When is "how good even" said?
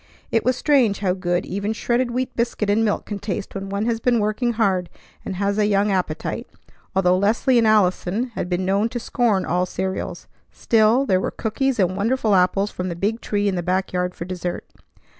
1.01-1.73